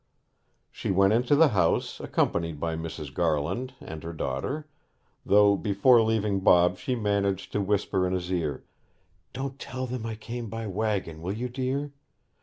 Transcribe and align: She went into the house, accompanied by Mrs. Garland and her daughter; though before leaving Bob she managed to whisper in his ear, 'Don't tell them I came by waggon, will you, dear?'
She 0.71 0.89
went 0.89 1.13
into 1.13 1.35
the 1.35 1.49
house, 1.49 1.99
accompanied 1.99 2.59
by 2.59 2.75
Mrs. 2.75 3.13
Garland 3.13 3.75
and 3.79 4.01
her 4.03 4.13
daughter; 4.13 4.67
though 5.23 5.55
before 5.55 6.01
leaving 6.01 6.39
Bob 6.39 6.79
she 6.79 6.95
managed 6.95 7.51
to 7.51 7.61
whisper 7.61 8.07
in 8.07 8.13
his 8.13 8.31
ear, 8.31 8.63
'Don't 9.33 9.59
tell 9.59 9.85
them 9.85 10.07
I 10.07 10.15
came 10.15 10.49
by 10.49 10.65
waggon, 10.65 11.21
will 11.21 11.33
you, 11.33 11.49
dear?' 11.49 11.91